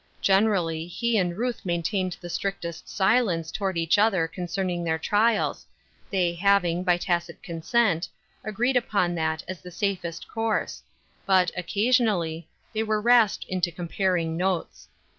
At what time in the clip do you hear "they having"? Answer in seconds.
6.09-6.83